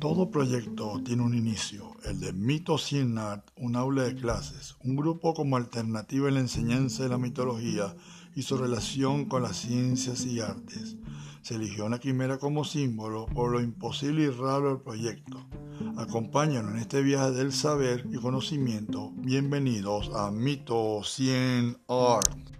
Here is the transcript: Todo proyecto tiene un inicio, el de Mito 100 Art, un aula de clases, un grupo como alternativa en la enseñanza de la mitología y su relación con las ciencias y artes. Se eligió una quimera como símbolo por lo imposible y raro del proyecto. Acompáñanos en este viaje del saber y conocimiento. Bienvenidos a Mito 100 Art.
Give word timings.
Todo 0.00 0.30
proyecto 0.30 1.00
tiene 1.04 1.22
un 1.22 1.34
inicio, 1.34 1.96
el 2.04 2.20
de 2.20 2.32
Mito 2.32 2.78
100 2.78 3.18
Art, 3.18 3.50
un 3.56 3.74
aula 3.74 4.04
de 4.04 4.14
clases, 4.14 4.76
un 4.84 4.94
grupo 4.94 5.34
como 5.34 5.56
alternativa 5.56 6.28
en 6.28 6.34
la 6.34 6.40
enseñanza 6.40 7.02
de 7.02 7.08
la 7.08 7.18
mitología 7.18 7.96
y 8.36 8.42
su 8.42 8.56
relación 8.56 9.24
con 9.24 9.42
las 9.42 9.56
ciencias 9.56 10.24
y 10.24 10.38
artes. 10.38 10.96
Se 11.42 11.56
eligió 11.56 11.84
una 11.84 11.98
quimera 11.98 12.38
como 12.38 12.64
símbolo 12.64 13.26
por 13.26 13.50
lo 13.50 13.60
imposible 13.60 14.22
y 14.22 14.28
raro 14.28 14.68
del 14.68 14.82
proyecto. 14.82 15.44
Acompáñanos 15.96 16.74
en 16.74 16.78
este 16.78 17.02
viaje 17.02 17.32
del 17.32 17.52
saber 17.52 18.06
y 18.12 18.18
conocimiento. 18.18 19.10
Bienvenidos 19.16 20.12
a 20.14 20.30
Mito 20.30 21.02
100 21.02 21.76
Art. 21.88 22.57